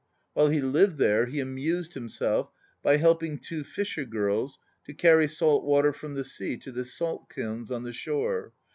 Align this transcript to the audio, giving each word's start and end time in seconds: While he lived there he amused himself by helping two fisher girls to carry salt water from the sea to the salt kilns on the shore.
While 0.33 0.49
he 0.49 0.61
lived 0.61 0.97
there 0.97 1.27
he 1.27 1.39
amused 1.39 1.93
himself 1.93 2.49
by 2.81 2.97
helping 2.97 3.37
two 3.37 3.63
fisher 3.63 4.03
girls 4.03 4.57
to 4.87 4.95
carry 4.95 5.27
salt 5.27 5.63
water 5.63 5.93
from 5.93 6.15
the 6.15 6.23
sea 6.23 6.57
to 6.57 6.71
the 6.71 6.85
salt 6.85 7.29
kilns 7.29 7.69
on 7.69 7.83
the 7.83 7.93
shore. 7.93 8.51